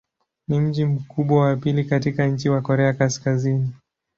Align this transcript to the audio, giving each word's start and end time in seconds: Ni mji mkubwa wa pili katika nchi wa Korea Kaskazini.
Ni 0.47 0.59
mji 0.59 0.85
mkubwa 0.85 1.41
wa 1.45 1.55
pili 1.55 1.85
katika 1.85 2.27
nchi 2.27 2.49
wa 2.49 2.61
Korea 2.61 2.93
Kaskazini. 2.93 3.71